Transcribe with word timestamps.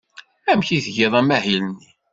Amek 0.51 0.69
i 0.77 0.79
tgiḍ 0.85 1.13
amahil-nni? 1.19 1.89